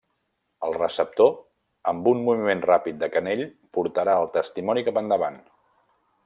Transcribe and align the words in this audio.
El 0.67 0.71
receptor, 0.77 1.35
amb 1.91 2.09
un 2.11 2.23
moviment 2.29 2.63
ràpid 2.69 2.97
de 3.03 3.11
canell 3.17 3.45
portarà 3.79 4.17
el 4.23 4.29
testimoni 4.39 4.87
cap 4.89 4.99
endavant. 5.05 5.39